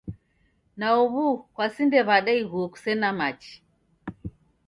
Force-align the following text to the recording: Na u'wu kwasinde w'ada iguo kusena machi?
Na 0.79 0.87
u'wu 1.01 1.25
kwasinde 1.53 1.99
w'ada 2.07 2.31
iguo 2.41 2.67
kusena 2.73 3.09
machi? 3.19 3.53